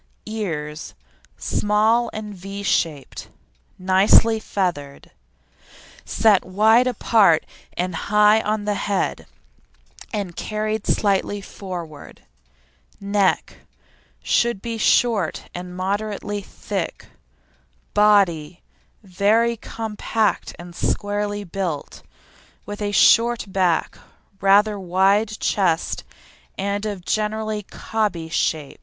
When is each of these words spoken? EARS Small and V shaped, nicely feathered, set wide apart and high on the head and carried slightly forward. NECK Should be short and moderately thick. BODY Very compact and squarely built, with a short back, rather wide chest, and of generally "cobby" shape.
EARS 0.27 0.95
Small 1.37 2.09
and 2.11 2.33
V 2.33 2.63
shaped, 2.63 3.29
nicely 3.77 4.39
feathered, 4.39 5.11
set 6.05 6.43
wide 6.43 6.87
apart 6.87 7.45
and 7.77 7.93
high 7.93 8.41
on 8.41 8.65
the 8.65 8.73
head 8.73 9.27
and 10.11 10.35
carried 10.35 10.87
slightly 10.87 11.39
forward. 11.39 12.23
NECK 12.99 13.57
Should 14.23 14.59
be 14.59 14.79
short 14.79 15.43
and 15.53 15.77
moderately 15.77 16.41
thick. 16.41 17.05
BODY 17.93 18.63
Very 19.03 19.55
compact 19.55 20.55
and 20.57 20.73
squarely 20.75 21.43
built, 21.43 22.01
with 22.65 22.81
a 22.81 22.91
short 22.91 23.45
back, 23.47 23.99
rather 24.41 24.79
wide 24.79 25.37
chest, 25.39 26.03
and 26.57 26.87
of 26.87 27.05
generally 27.05 27.61
"cobby" 27.61 28.29
shape. 28.29 28.79